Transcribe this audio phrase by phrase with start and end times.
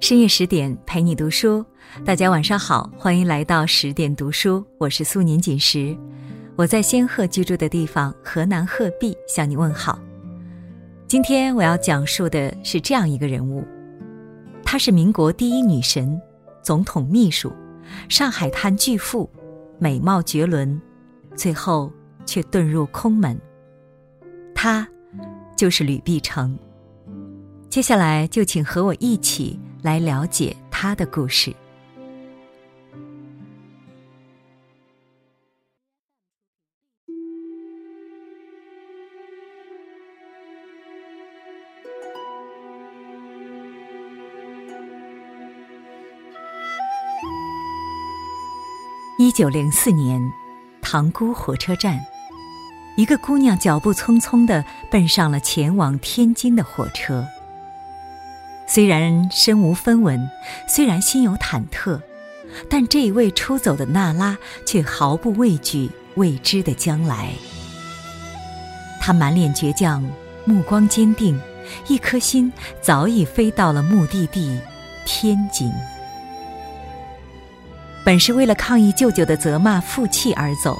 [0.00, 1.64] 深夜十点陪你读书，
[2.04, 5.96] 大家晚上好，欢迎来到十点读书，我是苏宁锦时，
[6.54, 9.98] 我在仙鹤居住的地方河南鹤壁向你问好。
[11.08, 13.64] 今天我要讲述的是这样一个人物，
[14.62, 16.20] 她是民国第一女神、
[16.62, 17.50] 总统秘书、
[18.08, 19.28] 上海滩巨富，
[19.78, 20.80] 美貌绝伦，
[21.34, 21.90] 最后
[22.26, 23.36] 却遁入空门。
[24.54, 24.86] 她
[25.56, 26.56] 就是吕碧城。
[27.70, 29.58] 接下来就请和我一起。
[29.86, 31.54] 来了解他的故事。
[49.16, 50.20] 一九零四年，
[50.82, 51.96] 塘沽火车站，
[52.96, 57.24] 一个姑娘脚步匆匆的奔上了前往天津的火车。
[58.66, 60.28] 虽然身无分文，
[60.66, 62.00] 虽然心有忐忑，
[62.68, 64.36] 但这一位出走的娜拉
[64.66, 67.30] 却毫不畏惧未知的将来。
[69.00, 70.04] 她满脸倔强，
[70.44, 71.40] 目光坚定，
[71.86, 74.60] 一颗心早已飞到了目的地
[75.04, 75.72] 天津。
[78.04, 80.76] 本是为了抗议舅舅的责骂负气而走，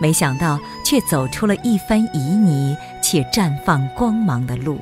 [0.00, 4.80] 没想到却走出了一番旖旎且绽放光芒的路。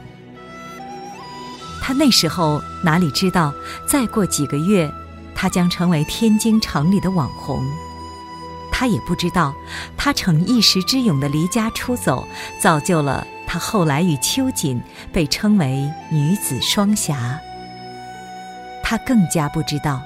[1.86, 3.52] 他那时候哪里知道，
[3.86, 4.90] 再过几个月，
[5.34, 7.62] 他将成为天津城里的网红。
[8.72, 9.54] 他也不知道，
[9.94, 12.26] 他逞一时之勇的离家出走，
[12.58, 14.82] 造就了他后来与秋瑾
[15.12, 17.38] 被称为女子双侠。
[18.82, 20.00] 他更加不知道，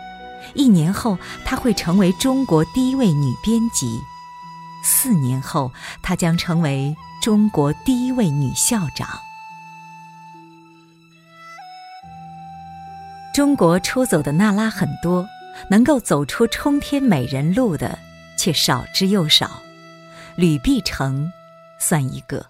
[0.54, 4.00] 一年后他会成为中国第一位女编辑，
[4.82, 5.70] 四年后
[6.02, 9.08] 她将成为中国第一位女校长。
[13.38, 15.24] 中国出走的娜拉很多，
[15.70, 17.96] 能够走出冲天美人路的
[18.36, 19.62] 却少之又少。
[20.34, 21.30] 吕碧城
[21.78, 22.44] 算一个。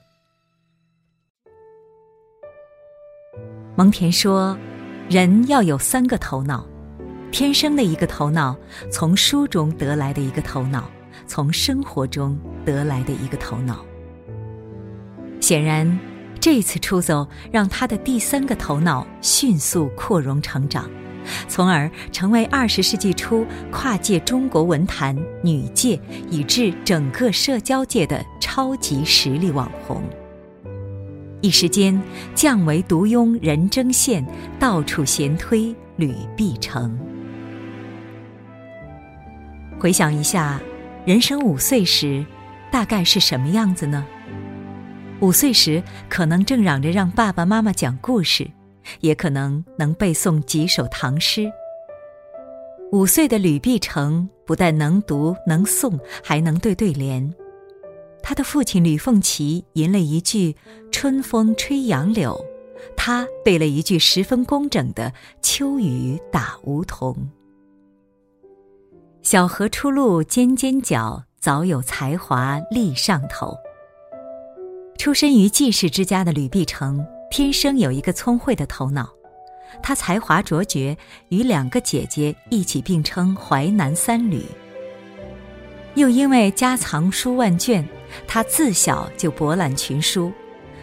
[3.77, 4.57] 蒙恬说
[5.11, 6.67] ：“人要有三个头脑，
[7.31, 8.57] 天生的一个头脑，
[8.91, 10.91] 从书中得来的一个头脑，
[11.27, 13.85] 从生活中得来的一个头脑。”
[15.39, 16.08] 显然。
[16.51, 20.89] 这次出走让他的第三个头脑迅速扩容成长，
[21.47, 26.01] 从而成为二十世纪初跨界中国文坛、女界
[26.31, 30.03] 以至整个社交界的超级实力网红。
[31.43, 32.01] 一时间
[32.35, 34.27] 降为独拥人争线，
[34.59, 36.99] 到处闲推吕碧城。
[39.79, 40.59] 回想一下，
[41.05, 42.25] 人生五岁时，
[42.73, 44.03] 大概是什么样子呢？
[45.21, 48.49] 五岁时，可能正嚷着让爸爸妈妈讲故事，
[49.01, 51.51] 也可能能背诵几首唐诗。
[52.93, 57.35] 五岁的吕碧城不但能读能诵，还能对对联。
[58.23, 60.55] 他的父亲吕凤岐吟了一句
[60.93, 62.41] “春风吹杨柳”，
[62.97, 65.13] 他背了一句十分工整的
[65.43, 67.29] “秋雨打梧桐”。
[69.23, 73.57] 小河出露尖尖角，早有才华立上头。
[74.99, 79.09] 出身于济世之家的吕碧城，天生有一个聪慧的头脑。
[79.81, 80.97] 他才华卓绝，
[81.29, 84.43] 与两个姐姐一起并称“淮南三吕”。
[85.95, 87.87] 又因为家藏书万卷，
[88.27, 90.33] 他自小就博览群书。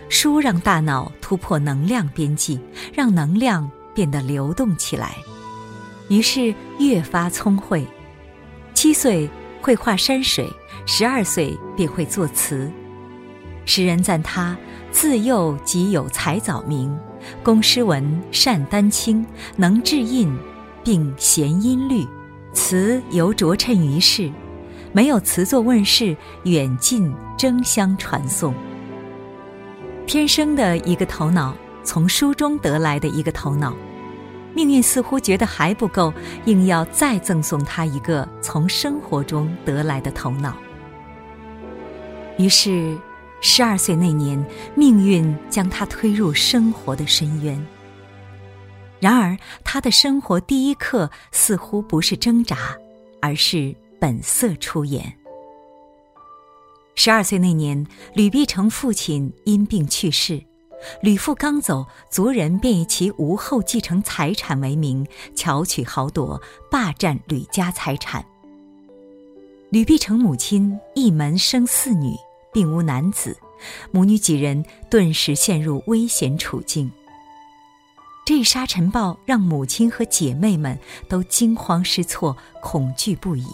[0.08, 2.58] 书让大脑突破能量边际，
[2.94, 5.18] 让能量变得流动起来，
[6.08, 7.86] 于是越发聪慧。
[8.74, 9.30] 七岁
[9.62, 10.47] 会画山水，
[10.86, 12.72] 十二岁便会作词。
[13.66, 14.56] 诗人赞他
[14.92, 16.96] 自幼即有才藻名，
[17.44, 20.34] 工诗文善丹青，能制印，
[20.84, 22.08] 并贤音律，
[22.53, 24.31] 词犹着称于世。
[24.94, 28.53] 没有词作问世，远近争相传颂。
[30.06, 31.53] 天生的一个头脑，
[31.84, 33.76] 从书中得来的一个头脑，
[34.53, 36.14] 命运似乎觉得还不够，
[36.46, 40.56] 硬要再赠送他一个从生活中得来的头脑。
[42.38, 42.96] 于是。
[43.41, 44.43] 十二岁那年，
[44.76, 47.64] 命运将他推入生活的深渊。
[48.99, 52.76] 然而，他的生活第一课似乎不是挣扎，
[53.22, 55.14] 而是本色出演。
[56.96, 60.41] 十二岁那年，吕碧城父亲因病去世，
[61.02, 65.05] 吕父刚走，族人便以其无后继承财产为名，
[65.35, 66.41] 巧取豪夺，
[66.72, 68.26] 霸占吕家财产。
[69.70, 72.16] 吕碧城母亲一门生四女。
[72.55, 73.37] 并无男子，
[73.91, 76.90] 母女几人顿时陷入危险处境。
[78.25, 80.79] 这沙尘暴让母亲和姐妹们
[81.09, 83.46] 都惊慌失措、恐惧不已。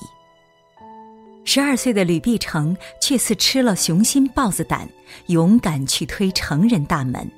[1.43, 4.87] 十二岁的吕碧城却似吃了雄心豹子胆，
[5.25, 7.29] 勇敢去推成人大门。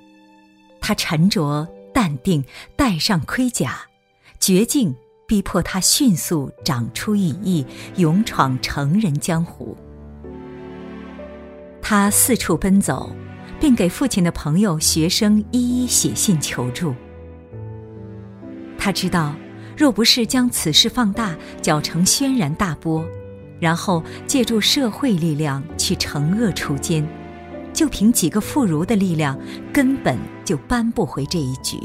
[0.81, 2.43] 他沉着淡定，
[2.75, 3.79] 戴上盔甲，
[4.37, 4.93] 绝境
[5.25, 7.65] 逼迫他迅速长出羽翼，
[7.95, 9.77] 勇闯成人江湖。
[11.85, 13.13] 他四处奔走，
[13.59, 16.95] 并给父亲的朋友、学生一一写信求助。
[18.77, 19.35] 他知道，
[19.77, 23.05] 若不是将此事放大，搅成轩然大波，
[23.59, 27.05] 然后借助社会力量去惩恶除奸，
[27.73, 29.37] 就凭几个妇孺的力量，
[29.73, 31.77] 根本就扳不回这一局。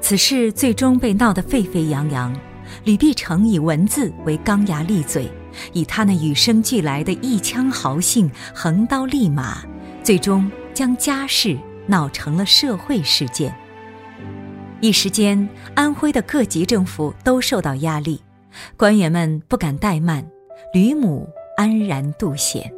[0.00, 2.34] 此事最终被闹得沸沸扬扬，
[2.82, 5.30] 吕碧城以文字为钢牙利嘴，
[5.72, 9.62] 以他那与生俱来的一腔豪性，横刀立马，
[10.02, 13.54] 最终将家事闹成了社会事件。
[14.80, 18.22] 一时间，安徽的各级政府都受到压力，
[18.76, 20.26] 官员们不敢怠慢，
[20.72, 22.72] 吕母安然度险。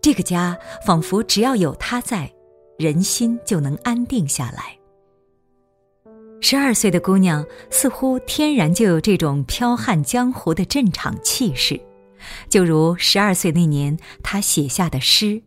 [0.00, 0.56] 这个家
[0.86, 2.30] 仿佛只要有他在，
[2.78, 4.77] 人心就能安定下来。
[6.40, 11.80] 十二岁的姑娘似乎天然就有这种剽悍江湖的镇场气势，
[12.48, 15.42] 就如十二岁那年她写下的诗：“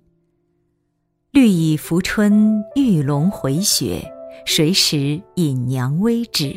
[1.31, 4.11] 绿蚁扶春，玉龙回雪。”
[4.43, 6.55] 谁识引娘微指？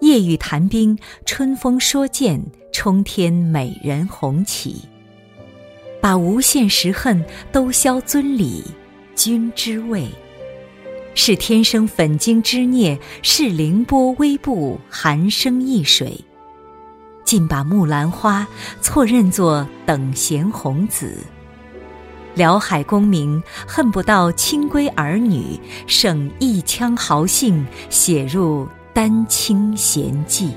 [0.00, 2.42] 夜雨谈兵，春风说剑，
[2.72, 4.76] 冲天美人红旗。
[6.00, 8.64] 把无限时恨都消尊礼，
[9.14, 10.08] 君之位。
[11.22, 16.18] 是天生粉晶之孽，是凌波微步，寒生易水。
[17.26, 18.48] 竟把木兰花
[18.80, 21.18] 错认作等闲红子。
[22.34, 30.54] 辽海功名，恨不到亲闺儿女，省一腔豪兴写入丹青闲记。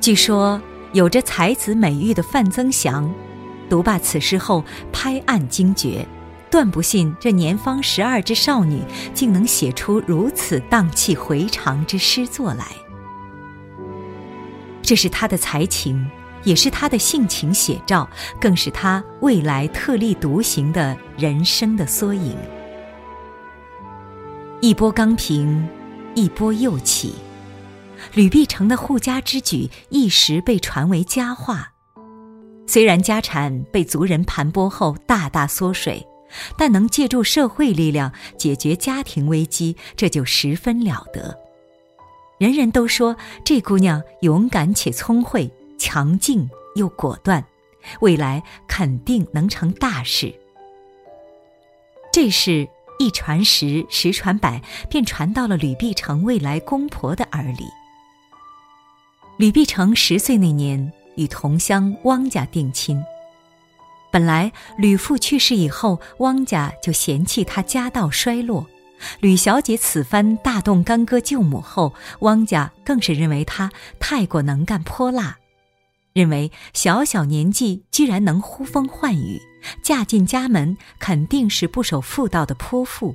[0.00, 0.62] 据说
[0.92, 3.12] 有着才子美誉的范增祥，
[3.68, 6.06] 读罢此诗后拍案惊绝，
[6.50, 8.82] 断不信这年方十二之少女
[9.14, 12.66] 竟能写出如此荡气回肠之诗作来。
[14.82, 16.10] 这是他的才情。
[16.42, 18.08] 也是他的性情写照，
[18.40, 22.34] 更是他未来特立独行的人生的缩影。
[24.62, 25.68] 一波刚平，
[26.14, 27.14] 一波又起。
[28.14, 31.72] 吕碧城的护家之举一时被传为佳话。
[32.66, 36.02] 虽然家产被族人盘剥后大大缩水，
[36.56, 41.38] 但能借助社会力量解决家庭危机，这就十分了得。
[42.38, 45.50] 人人都说这姑娘勇敢且聪慧。
[45.82, 47.42] 强劲又果断，
[48.02, 50.30] 未来肯定能成大事。
[52.12, 52.68] 这事
[52.98, 57.64] 一传十，十传百，便传到了吕碧城未来公婆的耳里。
[59.38, 63.02] 吕碧城十岁那年，与同乡汪家定亲。
[64.10, 68.66] 本来吕父去世以后，汪家就嫌弃他家道衰落。
[69.20, 75.38] 吕小姐此番大动干戈救母后，汪家更是认为她太过能干泼辣。
[76.12, 79.40] 认为小小年纪居然能呼风唤雨，
[79.82, 83.14] 嫁进家门肯定是不守妇道的泼妇，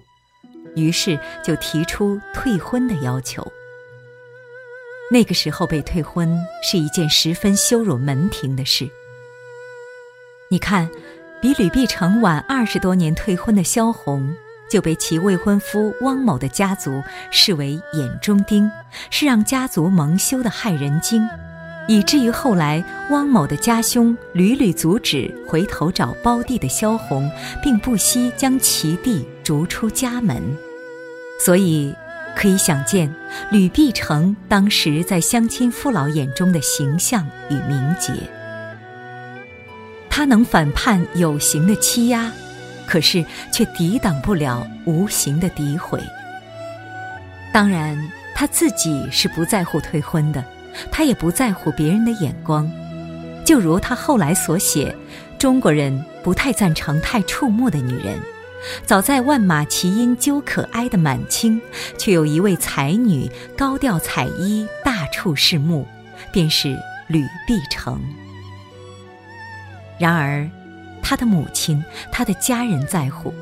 [0.76, 3.46] 于是就提出退婚的要求。
[5.12, 8.90] 那个时候被退婚是一件十分羞辱门庭的事。
[10.48, 10.88] 你看，
[11.42, 14.32] 比吕碧城晚二十多年退婚的萧红，
[14.70, 18.70] 就被其未婚夫汪某的家族视为眼中钉，
[19.10, 21.28] 是让家族蒙羞的害人精。
[21.88, 27.30] 以至于后来，汪某的家兄屡屡阻止回头找胞弟的萧红，
[27.64, 30.42] 并不惜将其弟逐出家门。
[31.44, 31.94] 所以，
[32.36, 33.14] 可以想见
[33.52, 38.14] 吕碧城当时在乡亲父老眼中的形象与名节。
[40.18, 42.32] 他能反叛有形的欺压，
[42.88, 46.00] 可是却抵挡不了无形的诋毁。
[47.52, 48.02] 当然，
[48.34, 50.42] 他自己是不在乎退婚的。
[50.90, 52.72] 他也不在乎别人的眼光，
[53.44, 54.96] 就如他后来所写
[55.38, 58.18] ：“中国人不太赞成太触目的女人。”
[58.88, 61.62] 早在万马齐喑究可哀的满清，
[61.98, 65.86] 却有一位才女高调彩衣，大触世目，
[66.32, 66.70] 便是
[67.08, 68.02] 吕碧城。
[69.98, 70.50] 然而，
[71.02, 73.34] 他的母亲、他的家人在乎，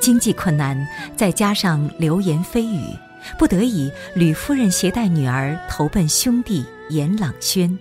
[0.00, 0.86] 经济困难，
[1.16, 2.96] 再加上流言蜚语。
[3.38, 7.78] 不得已，吕夫人携带女儿投奔兄弟严朗轩。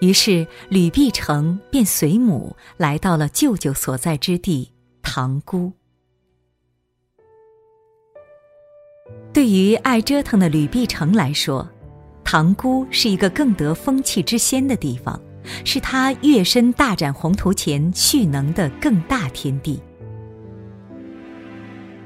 [0.00, 4.70] 于是，吕碧城便随母来到了舅舅所在之地
[5.02, 5.72] 塘沽。
[9.32, 11.68] 对于爱折腾的吕碧城来说，
[12.24, 15.20] 塘沽是一个更得风气之先的地方，
[15.64, 19.80] 是他跃身大展宏图前蓄能的更大天地。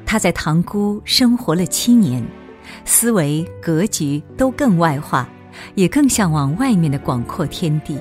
[0.07, 2.25] 他在塘沽生活了七年，
[2.85, 5.29] 思维格局都更外化，
[5.75, 7.99] 也更向往外面的广阔天地。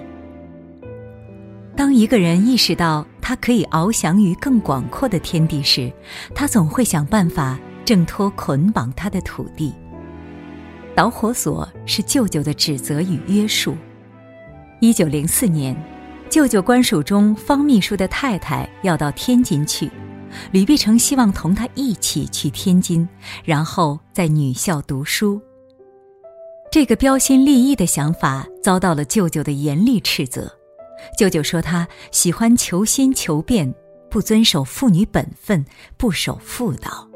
[1.76, 5.92] 当一个人意识到他可以翱翔于更广阔的天地时，
[6.36, 7.60] 他总会想办法。
[7.86, 9.74] 挣脱捆绑他的土地。
[10.96, 13.76] 导火索是舅舅的指责与约束。
[14.84, 15.74] 一九零四年，
[16.30, 19.90] 舅舅官署中方秘书的太太要到天津去，
[20.52, 23.08] 吕碧城希望同他一起去天津，
[23.46, 25.42] 然后在女校读书。
[26.70, 30.54] 这个标新立异的想法遭到了舅舅的严厉斥责。
[31.18, 33.74] 舅舅说他喜欢求新求变，
[34.10, 37.08] 不遵守妇女本分，不守妇道。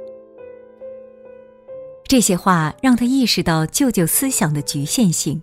[2.07, 5.41] 这些话让他意识到舅舅思想的局限性，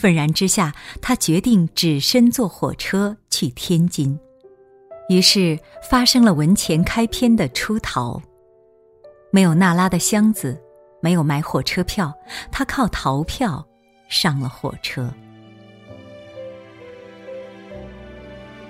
[0.00, 4.18] 愤然之下，他决定只身坐火车去天津。
[5.10, 5.58] 于是
[5.90, 8.22] 发生了文前开篇的出逃。
[9.30, 10.58] 没有娜拉的箱子，
[11.02, 12.14] 没有买火车票，
[12.50, 13.62] 他靠逃票
[14.08, 15.12] 上了火车。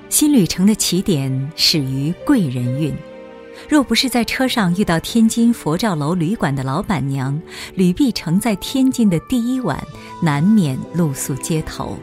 [0.08, 2.92] 新旅程的起点始于贵人运。
[3.68, 7.40] 若不是在车上遇到天津佛照楼旅馆的老板娘，
[7.74, 9.80] 吕碧城在天津的第一晚
[10.22, 11.96] 难免露宿街头。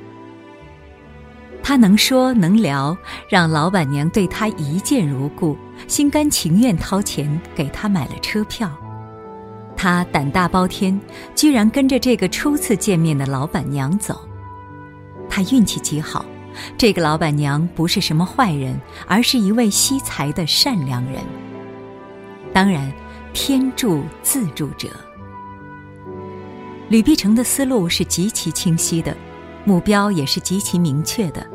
[1.62, 2.98] 他能说能聊，
[3.30, 8.72] 让老板娘对他一见如故，心甘情愿掏钱给他买了车票。
[9.76, 10.98] 他胆大包天，
[11.36, 14.18] 居然跟着这个初次见面的老板娘走。
[15.30, 16.26] 他运气极好，
[16.78, 21.22] 这个老板娘不是什么坏人，而是一位惜才的善良人。
[22.58, 22.92] 当然，
[23.34, 24.90] 天助自助者。
[26.90, 29.16] 吕碧城的思路是极其清晰的，
[29.64, 31.48] 目标也是极其明确的。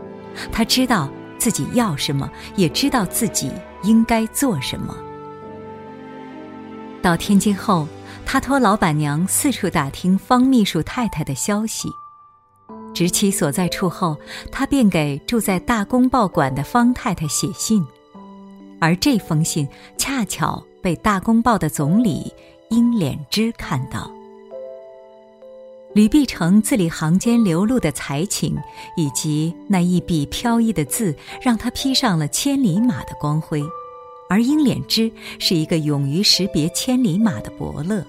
[0.52, 3.50] 他知道自己要什么，也知道自己
[3.82, 4.96] 应该做什么。
[7.02, 7.88] 到天津后，
[8.24, 11.88] 他托老板娘四处打听方秘书太太的消息。
[12.94, 14.16] 知其所在处后，
[14.52, 17.84] 他便给住在大公报馆的方太太写信，
[18.80, 19.66] 而这封信
[19.98, 20.64] 恰巧。
[20.82, 22.34] 被《大公报》的总理
[22.68, 24.10] 英敛之看到，
[25.94, 28.58] 吕碧城字里行间流露的才情，
[28.96, 33.62] 以及那一笔飘逸的字，让他披上了千里马的光辉。
[34.28, 38.04] 而英敛之是一个勇于识别千里马的伯乐。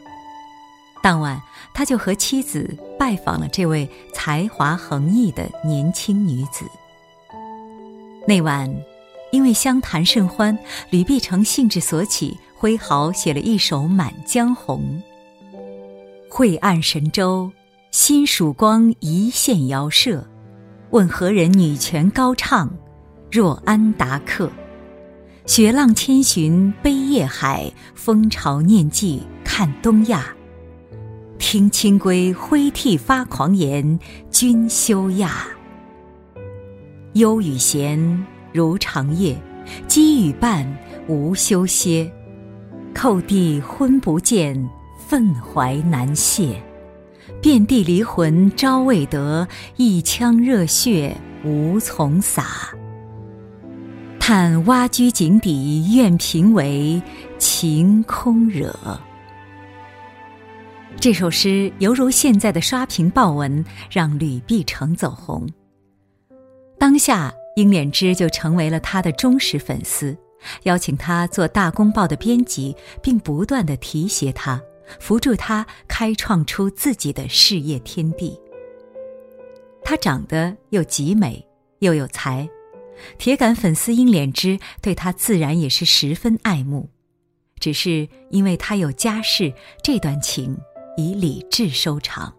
[1.04, 1.40] 当晚，
[1.74, 6.66] 他就和妻子拜访了这位才华横溢的年轻女子。
[8.26, 8.74] 那晚，
[9.34, 10.58] 因为相谈甚欢，
[10.90, 12.36] 吕碧城兴致所起。
[12.64, 15.04] 挥毫写了一首《满江红》。
[16.30, 17.52] 晦暗神州，
[17.92, 20.26] 新曙光一线遥射。
[20.92, 22.74] 问何人女权高唱？
[23.30, 24.50] 若安达克。
[25.46, 30.34] 雪浪千寻悲夜海，风潮念记看东亚。
[31.38, 34.00] 听清规挥涕发狂言，
[34.32, 35.48] 君休亚。
[37.16, 39.38] 忧与闲如长夜，
[39.86, 40.66] 积与伴
[41.10, 42.10] 无休歇。
[42.94, 46.62] 叩地昏不见，愤怀难泄。
[47.42, 52.70] 遍地离魂朝未得，一腔热血无从洒。
[54.20, 57.02] 叹蛙居井底怨平为，
[57.38, 58.74] 情空惹。
[60.98, 65.46] 这首诗犹如现在的刷屏爆文，让吕碧城走红。
[66.80, 70.18] 当下，英敛之就成为了他的忠实粉丝。
[70.64, 74.62] 邀请他做《大公报》的编辑，并不断的提携他，
[75.00, 78.40] 扶助他开创出自己的事业天地。
[79.84, 81.46] 他长得又极美，
[81.80, 82.48] 又有才，
[83.18, 86.90] 铁杆粉丝英敛之对他自然也是十分爱慕。
[87.60, 90.58] 只是因为他有家室，这段情
[90.98, 92.34] 以理智收场。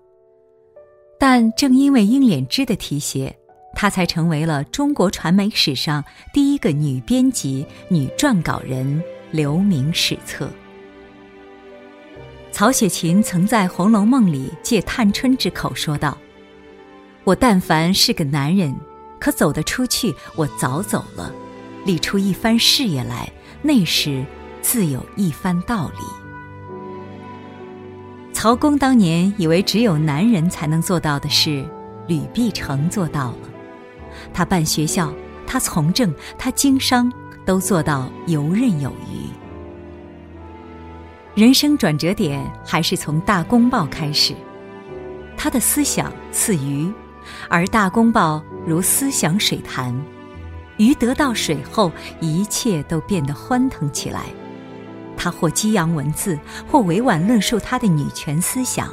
[1.18, 3.34] 但正因为英敛之的提携。
[3.74, 10.48] 她才成为了中国传媒史上第一个女编辑、女撰稿人，留名史册。
[12.52, 16.16] 曹雪芹曾在《红楼梦》里借探春之口说道
[17.24, 18.74] ：“我但凡是个男人，
[19.18, 21.34] 可走得出去，我早走了，
[21.84, 24.24] 立出一番事业来，那时
[24.62, 26.04] 自有一番道理。”
[28.32, 31.66] 曹公当年以为只有男人才能做到的事，
[32.06, 33.38] 吕碧城做到了。
[34.34, 35.10] 他办学校，
[35.46, 37.10] 他从政，他经商，
[37.46, 39.24] 都做到游刃有余。
[41.40, 44.34] 人生转折点还是从《大公报》开始。
[45.36, 46.92] 他的思想似鱼，
[47.48, 48.36] 而《大公报》
[48.66, 49.94] 如思想水潭。
[50.76, 54.22] 鱼得到水后，一切都变得欢腾起来。
[55.16, 56.38] 他或激扬文字，
[56.68, 58.92] 或委婉论述他的女权思想，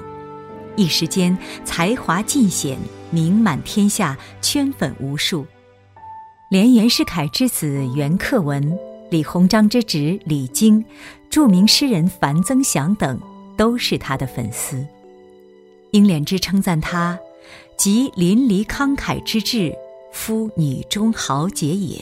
[0.75, 2.77] 一时间才华尽显，
[3.11, 5.45] 名满天下，圈粉无数。
[6.49, 8.77] 连袁世凯之子袁克文。
[9.09, 10.85] 李鸿章之侄李经，
[11.29, 13.19] 著名诗人樊增祥等
[13.57, 14.87] 都是他的粉丝。
[15.91, 17.19] 英莲之称赞他，
[17.77, 19.75] 集淋漓慷慨之志，
[20.13, 22.01] 夫女中豪杰也。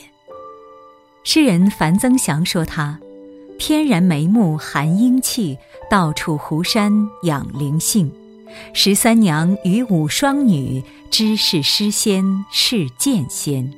[1.24, 3.00] 诗人樊增祥说他，
[3.58, 5.58] 天然眉目含英气，
[5.90, 6.92] 到处湖山
[7.24, 8.12] 养灵性。
[8.74, 13.72] 十三娘与五双女，知是诗仙是剑仙。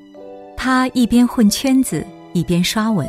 [0.56, 2.06] 她一边混圈子。
[2.34, 3.06] 一边刷文，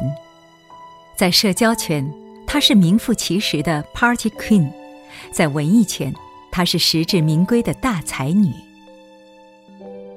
[1.15, 2.13] 在社交圈，
[2.45, 4.69] 她是名副其实的 Party Queen；
[5.31, 6.13] 在文艺圈，
[6.51, 8.53] 她是实至名归的大才女。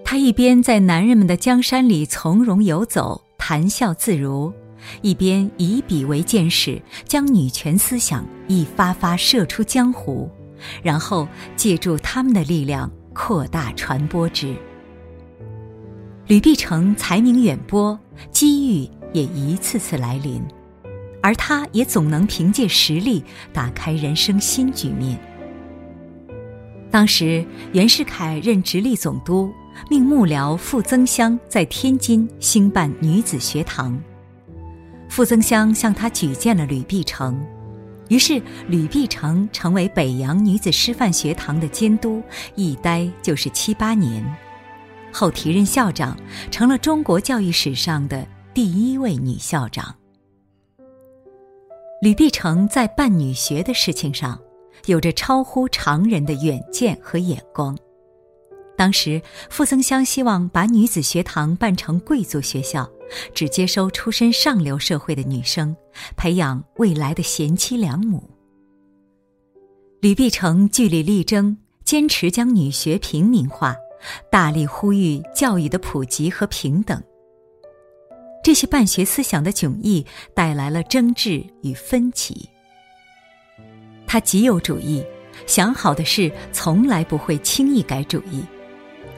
[0.03, 4.51] 她一边在男人们的江山里从容游走、谈笑自如，
[5.03, 10.27] 一边以笔为剑矢，将女权思想一发发射出江湖，
[10.83, 14.55] 然后借助他们的力量扩大传播之。
[16.27, 17.99] 吕碧城才名远播，
[18.31, 20.41] 机遇也一次次来临，
[21.21, 25.19] 而他也总能凭借实力打开人生新局面。
[26.89, 29.53] 当时袁世凯任直隶总督，
[29.89, 34.01] 命幕僚傅增湘在天津兴办女子学堂，
[35.09, 37.45] 傅增湘向他举荐了吕碧城，
[38.07, 42.21] 于是吕碧城成为北洋女子师范学堂的监督，
[42.55, 44.23] 一待就是七八年。
[45.11, 46.17] 后提任校长，
[46.51, 49.95] 成了中国教育史上的第一位女校长。
[52.01, 54.39] 吕碧城在办女学的事情上，
[54.85, 57.75] 有着超乎常人的远见和眼光。
[58.77, 62.89] 当时，傅增湘希望把女子学堂办成贵族学校，
[63.33, 65.75] 只接收出身上流社会的女生，
[66.17, 68.29] 培养未来的贤妻良母。
[70.01, 73.75] 吕碧城据理力争，坚持将女学平民化。
[74.29, 77.01] 大力呼吁教育的普及和平等。
[78.43, 82.47] 这些办学思想的迥异带来了争执与分歧。
[84.05, 85.03] 他极有主意，
[85.47, 88.43] 想好的事从来不会轻易改主意。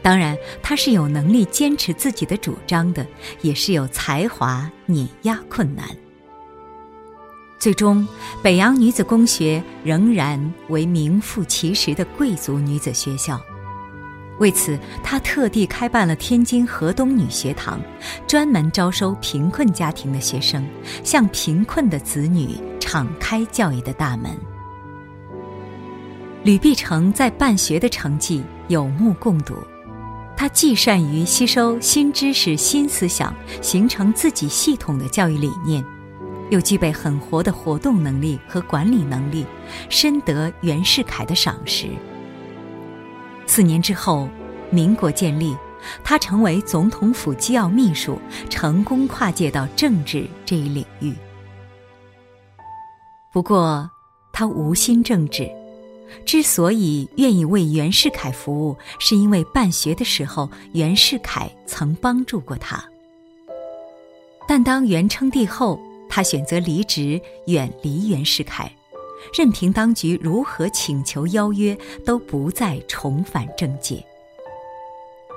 [0.08, 3.06] 当然，他是有能力坚持自己的主张的，
[3.42, 5.86] 也是有才华碾压困难。
[7.60, 8.08] 最终，
[8.42, 13.38] 北洋女子公学仍然为名副其实的贵族女子学校。
[14.40, 17.78] 为此，他特地开办了天津河东女学堂，
[18.26, 20.66] 专门招收贫困家庭的学生，
[21.04, 24.32] 向贫困的子女敞开教育的大门。
[26.44, 29.54] 吕碧城在办学的成绩有目共睹，
[30.38, 35.84] 他既善于吸收新知识、新思想，形成自己系统的教育理念，
[36.52, 39.48] 又具备很活的活动能力和管理能力，
[39.90, 41.88] 深得袁世凯的赏识。
[43.48, 44.30] 四年之后，
[44.70, 45.58] 民国建立，
[46.04, 51.16] 他成为总统府机要秘书，成功跨界到政治这一领域。
[53.34, 53.90] 不过，
[54.32, 55.50] 他无心政治，
[56.26, 62.84] 之所以愿意为袁世凯服务，是因为办学的时候袁世凯曾帮助过他。
[64.48, 68.72] 但当袁称帝后，他选择离职，远离袁世凯。
[69.38, 74.02] 任凭当局如何请求邀约，都不再重返政界。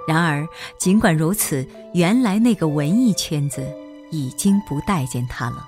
[0.06, 0.46] 然而，
[0.78, 3.66] 尽管如此，原来那个文艺圈子
[4.11, 5.66] 已经不待见他了。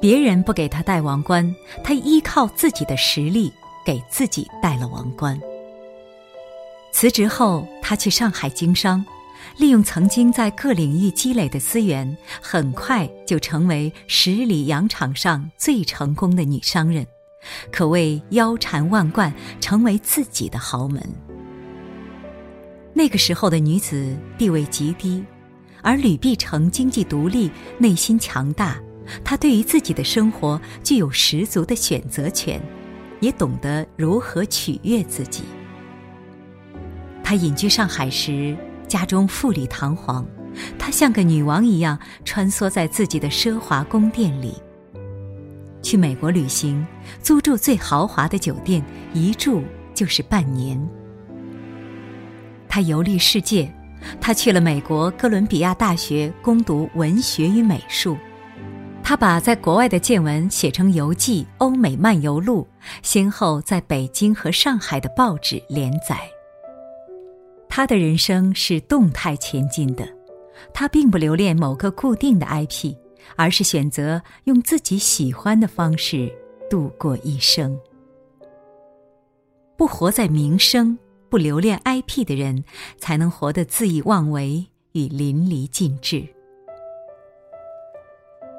[0.00, 3.52] 别人不给他戴王冠，他依靠自己的实力
[3.84, 5.38] 给自己戴了王冠。
[6.92, 9.04] 辞职后，他去上海经商。
[9.56, 17.04] 利用曾经在各领域积累的资源，很快就成为十里洋场上最成功的女商人，
[17.72, 21.02] 可谓腰缠万贯，成为自己的豪门。
[22.92, 25.24] 那个时候的女子地位极低，
[25.82, 28.78] 而吕碧城经济独立，内心强大，
[29.24, 32.60] 她对于自己的生活具有十足的选择权，
[33.20, 35.42] 也懂得如何取悦自己。
[37.22, 38.56] 她隐居上海时。
[38.88, 40.26] 家中富丽堂皇，
[40.78, 44.54] 她像个女王一样穿梭在自己的奢华宫殿里。
[45.82, 46.86] 去美国旅行，
[47.20, 50.80] 租住最豪华的酒店，一住就是半年。
[52.66, 53.70] 她游历世界，
[54.18, 58.16] 她去了美国哥伦比亚大学攻读文学与美术。
[59.08, 62.68] 他把在国外的见闻写成游记《欧美漫游录》，
[63.02, 66.20] 先后在北京和上海的报纸连载。
[67.70, 70.06] 他的人生是动态前进的，
[70.74, 72.94] 他并不留恋某个固定的 IP，
[73.34, 76.30] 而是选择用自己喜欢的方式
[76.68, 77.80] 度过一生。
[79.78, 80.98] 不活在名声、
[81.30, 82.62] 不留恋 IP 的人，
[82.98, 86.28] 才能活得恣意妄为与淋漓尽致。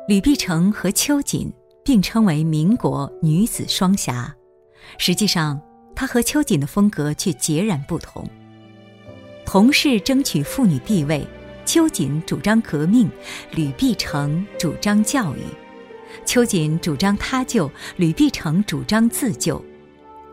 [0.10, 1.54] 吕碧城和秋瑾
[1.86, 4.36] 并称为民国女子双侠，
[4.98, 5.62] 实际上，
[5.96, 8.28] 她和秋瑾的风格却截然不同。
[9.46, 11.24] 同是争取妇女地位，
[11.64, 13.08] 秋瑾主张革命，
[13.52, 15.42] 吕碧城主张教育。
[16.26, 19.64] 秋瑾主张他救，吕碧城主张自救。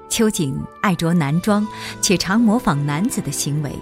[0.09, 1.69] 秋瑾爱着男装，
[2.01, 3.73] 且常模仿男子的行为；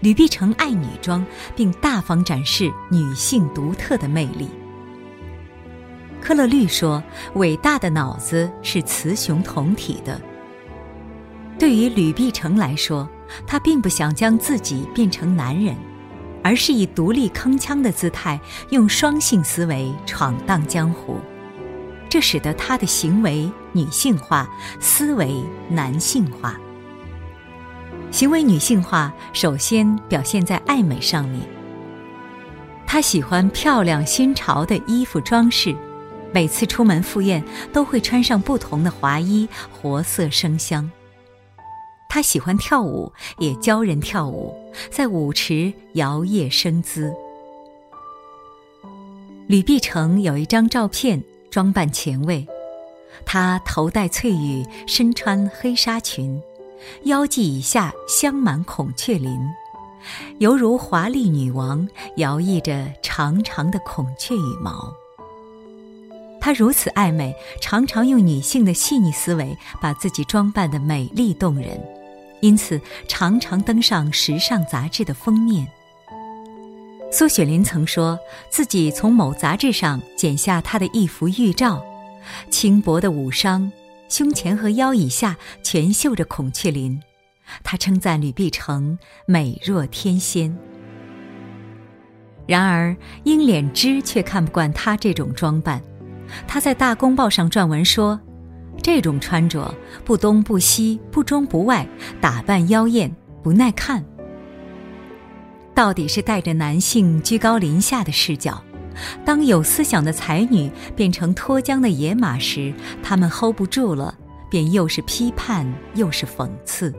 [0.00, 1.24] 吕碧城爱女装，
[1.56, 4.46] 并大方展示女性独特的魅力。
[6.22, 7.02] 科勒律说
[7.34, 10.20] ：“伟大的脑子是雌雄同体的。”
[11.58, 13.08] 对于吕碧城来说，
[13.44, 15.76] 他并不想将自己变成男人，
[16.42, 21.18] 而是以独立铿锵的姿态，用双性思维闯荡江湖。
[22.08, 26.56] 这使得他的行为女性化，思维男性化。
[28.12, 31.40] 行为女性化，首先表现在爱美上面。
[32.86, 35.74] 他喜欢漂亮新潮的衣服装饰。
[36.32, 40.90] 每次出门赴宴，都会穿上不同的华衣，活色生香。
[42.08, 44.54] 他喜欢跳舞，也教人跳舞，
[44.90, 47.14] 在舞池摇曳生姿。
[49.46, 52.46] 吕碧城有一张照片，装扮前卫，
[53.26, 56.40] 她头戴翠羽，身穿黑纱裙，
[57.04, 59.38] 腰际以下镶满孔雀翎，
[60.38, 64.94] 犹如华丽女王，摇曳着长长的孔雀羽毛。
[66.44, 71.80] 她如此爱美，常常用女性的细腻思维把自己装扮的美丽动人，
[72.40, 75.68] 因此常常登上时尚杂志的封面。
[77.12, 78.18] 苏雪林曾说
[78.50, 81.80] 自己从某杂志上剪下她的一幅玉照，
[82.50, 83.70] 轻薄的舞裳，
[84.08, 87.00] 胸前和腰以下全绣着孔雀翎。
[87.62, 90.58] 她称赞吕碧城美若天仙。
[92.48, 95.80] 然而英敛之却看不惯她这种装扮。
[96.46, 98.20] 他在《大公报》上撰文说
[98.82, 101.86] ：“这种穿着不东不西，不中不外，
[102.20, 104.04] 打扮妖艳，不耐看。
[105.74, 108.62] 到底是带着男性居高临下的视角。
[109.24, 114.14] 当有思想的才女变成脱缰的野马时，他们 hold 不住了，
[114.50, 116.92] 便又是批判又是讽刺。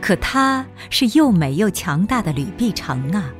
[0.00, 3.30] 可她是又美又强大的吕碧城啊！”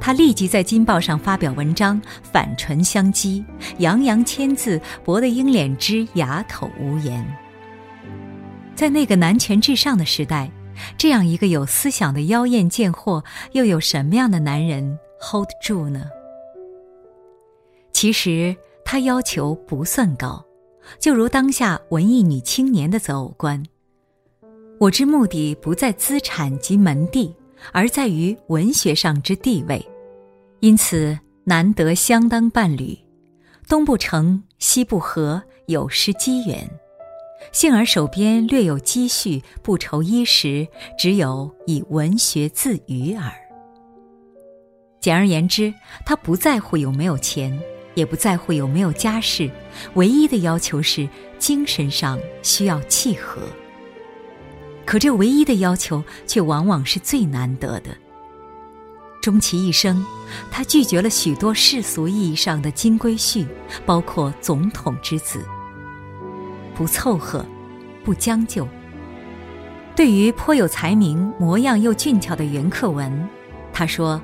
[0.00, 3.44] 他立即在《金报》上发表文章，反唇相讥，
[3.78, 7.26] 洋洋千字，博得英敛之哑口无言。
[8.74, 10.50] 在那个男权至上的时代，
[10.96, 16.04] 这样一个有思想的妖艳贱货，又有什么样的男人 hold 住呢？
[17.92, 20.42] 其实他要求不算高，
[20.98, 23.62] 就如当下文艺女青年的择偶观。
[24.78, 27.34] 我之目的不在资产及门第。
[27.72, 29.84] 而在于文学上之地位，
[30.60, 32.98] 因此难得相当伴侣，
[33.68, 36.68] 东不成西不合，有失机缘。
[37.52, 40.68] 幸而手边略有积蓄，不愁衣食，
[40.98, 43.32] 只有以文学自娱耳。
[45.00, 45.72] 简而言之，
[46.04, 47.58] 他不在乎有没有钱，
[47.94, 49.50] 也不在乎有没有家世，
[49.94, 53.40] 唯一的要求是精神上需要契合。
[54.90, 57.96] 可这唯一的要求，却往往是最难得的。
[59.22, 60.04] 终其一生，
[60.50, 63.46] 他拒绝了许多世俗意义上的金龟婿，
[63.86, 65.44] 包括总统之子。
[66.74, 67.46] 不凑合，
[68.02, 68.66] 不将就。
[69.94, 73.28] 对于颇有才名、模样又俊俏的袁克文，
[73.72, 74.20] 他说：“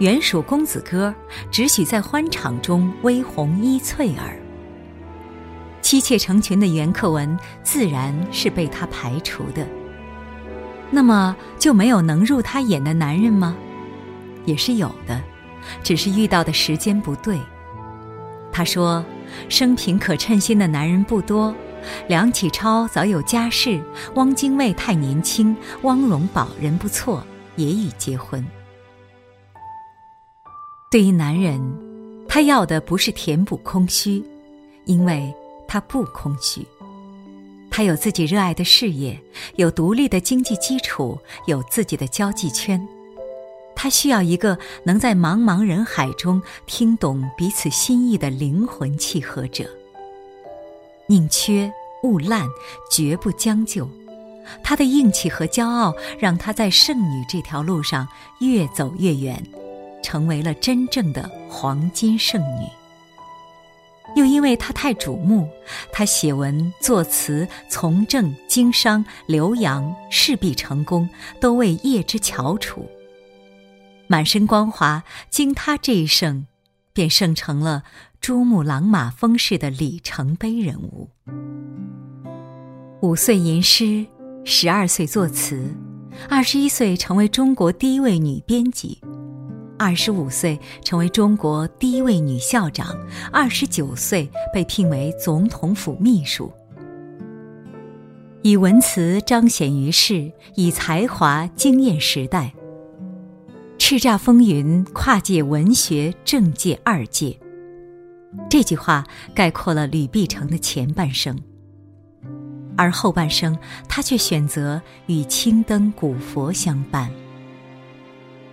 [0.00, 1.14] 原属公子哥，
[1.50, 4.38] 只许在欢场中微红衣翠耳。”
[5.80, 9.66] 妻妾成群的袁克文，自然是被他排除的。
[10.94, 13.56] 那么就没有能入他眼的男人吗？
[14.44, 15.20] 也是有的，
[15.82, 17.36] 只是遇到的时间不对。
[18.52, 19.04] 他说
[19.50, 21.52] ：“生平可称心的男人不多，
[22.06, 23.82] 梁启超早有家室，
[24.14, 27.26] 汪精卫太年轻，汪荣宝人不错，
[27.56, 28.46] 也已结婚。”
[30.92, 31.60] 对于男人，
[32.28, 34.22] 他要的不是填补空虚，
[34.84, 35.34] 因为
[35.66, 36.64] 他不空虚。
[37.76, 39.18] 他有自己热爱的事业，
[39.56, 42.80] 有独立的经济基础，有自己的交际圈。
[43.74, 49.68] 他需要一个能在茫茫人海中听懂彼此心意的灵魂契合者。
[51.08, 51.72] 宁缺
[52.04, 52.46] 毋滥，
[52.92, 53.88] 绝不将就。
[54.62, 58.06] 他的硬气和骄傲，让他在圣女这条路上
[58.38, 59.44] 越走越远，
[60.00, 62.68] 成为了真正的黄金圣女。
[64.14, 65.48] 又因为他太瞩目，
[65.92, 71.08] 他写文作词从政经商留洋势必成功，
[71.40, 72.88] 都为业之翘楚。
[74.06, 76.46] 满身光华，经他这一胜，
[76.92, 77.82] 便胜成了
[78.20, 81.10] 珠穆朗玛峰式的里程碑人物。
[83.00, 84.06] 五岁吟诗，
[84.44, 85.74] 十二岁作词，
[86.28, 89.00] 二十一岁成为中国第一位女编辑。
[89.84, 92.98] 二十五岁成为中国第一位女校长，
[93.30, 96.50] 二十九岁被聘为总统府秘书。
[98.40, 102.54] 以文辞彰显于世，以才华惊艳时代。
[103.76, 107.38] 叱咤风云，跨界文学、政界二界。
[108.48, 111.38] 这句话概括了吕碧城的前半生，
[112.74, 113.54] 而后半生，
[113.86, 117.10] 他却选择与青灯古佛相伴。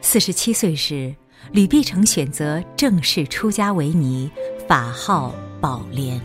[0.02, 1.16] 四十七岁时，
[1.52, 4.32] 吕碧城选择正式出家为尼，
[4.68, 6.22] 法号宝莲。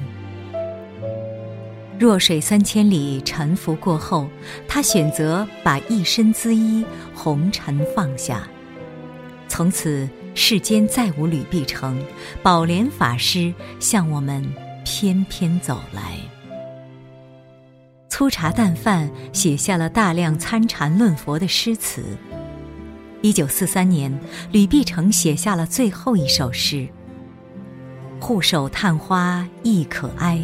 [1.98, 4.28] 弱水三千里，沉浮过后，
[4.68, 8.46] 他选择把一身姿衣红尘放下。
[9.48, 11.98] 从此世间再无吕碧城，
[12.42, 14.44] 宝莲法师向我们
[14.84, 16.18] 翩翩走来。
[18.08, 22.02] 粗茶淡饭，写下了大量参禅论佛的诗词。
[23.22, 24.16] 一九四三年，
[24.52, 26.86] 吕碧城写下了最后一首诗
[28.20, 30.40] ：“护手探花亦可哀，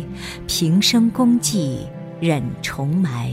[0.46, 1.86] 平生功绩
[2.20, 3.30] 忍重埋。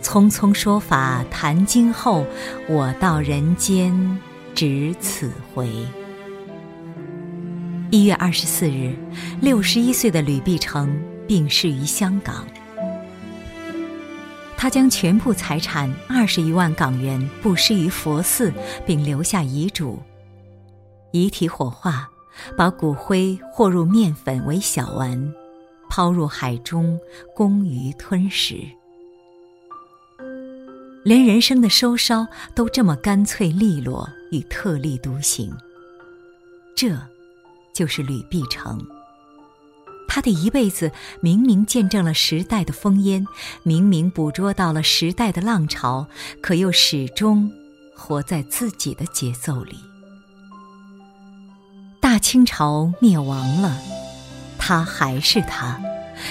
[0.00, 2.24] 匆匆说法谈今后，
[2.68, 4.18] 我到人间
[4.54, 5.68] 只此回。”
[7.90, 8.94] 一月二十四日，
[9.40, 12.46] 六十一岁的吕碧城病逝于香港。
[14.66, 18.52] 他将全部财产二十余万港元布施于佛寺，
[18.84, 20.02] 并留下遗嘱：
[21.12, 22.10] 遗体火化，
[22.56, 25.32] 把骨灰和入面粉为小丸，
[25.88, 26.98] 抛入海中，
[27.32, 28.56] 供鱼吞食。
[31.04, 35.56] 连人生的收梢都这么干脆利落与特立独行。
[36.74, 36.98] 这，
[37.72, 38.84] 就是吕碧城。
[40.16, 43.26] 他的一辈子明明见证了时代的烽烟，
[43.62, 46.08] 明明捕捉到了时代的浪潮，
[46.40, 47.52] 可又始终
[47.94, 49.76] 活在自己的节奏里。
[52.00, 53.76] 大清朝灭亡了，
[54.56, 55.78] 他还是他；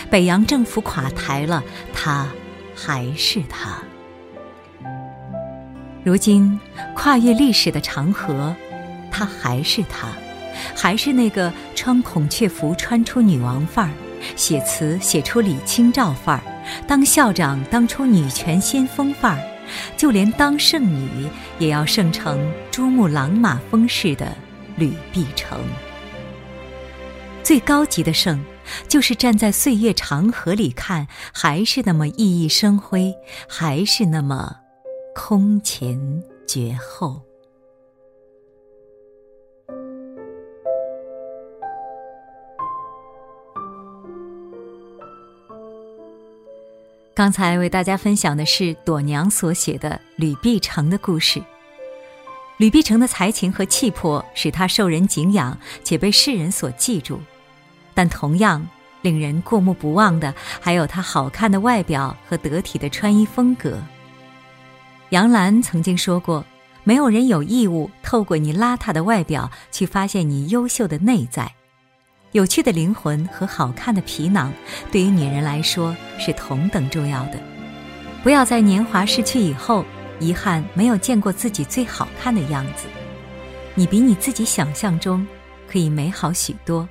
[0.09, 2.27] 北洋政府垮台了，他
[2.75, 3.83] 还是他。
[6.03, 6.59] 如今
[6.95, 8.55] 跨越历史的长河，
[9.11, 10.07] 他还是他。
[10.75, 13.93] 还是那个穿孔雀服穿出女王范儿，
[14.35, 16.43] 写词写出李清照范儿，
[16.87, 19.43] 当校长当出女权先锋范儿，
[19.97, 22.39] 就连当圣女也要圣成
[22.71, 24.35] 珠穆朗玛峰式的
[24.75, 25.59] 吕碧城。
[27.43, 28.43] 最高级的圣，
[28.87, 33.13] 就是站在岁月长河里看，还是那么熠熠生辉，
[33.47, 34.55] 还是那么
[35.13, 37.21] 空前绝后。
[47.15, 51.41] 刚才为大家分享的是朵娘所写的吕碧城的故事。
[52.57, 57.21] 吕碧城的才情和气魄使他受人敬仰，且被世人所记住。
[57.93, 58.67] 但同样
[59.01, 63.81] 令人过目不忘的，还有他好看的外表和得体的穿衣风格。
[65.11, 66.43] 杨澜曾经说过
[66.83, 71.49] ：“没有人有义务透过你邋遢的外表去发现你优秀的内在。”
[72.35, 74.51] 有趣的灵魂和好看的皮囊，
[74.91, 77.39] 对于女人来说是同等重要的。
[78.21, 79.85] 不要在年华逝去以后，
[80.19, 82.87] 遗憾没有见过自己最好看的样子。
[83.73, 85.25] 你比你自己想象中
[85.65, 86.85] 可以美好许多。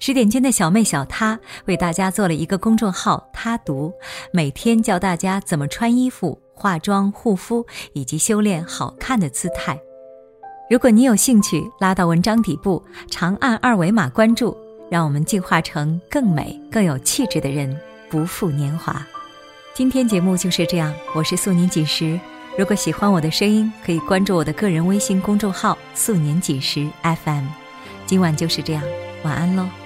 [0.00, 3.92] 十点君的小妹小她为大家做了一个公众号“她读”，
[4.34, 9.78] 每天教大家怎么穿衣服、化妆、护肤，以及修炼好看的姿态。
[10.70, 14.56] 如果你有兴趣，拉到文章底部，长按二维码关注，
[14.90, 19.06] 让我们进化成更美、更有气质的人，不负年华。
[19.74, 22.18] 今天节目就是这样，我是素年锦时。
[22.56, 27.44] 如果喜欢我的声音，可以关注我的个人微信公众号“素年锦时 FM”。
[28.06, 28.82] 今晚就是这样，
[29.22, 29.83] 晚安喽。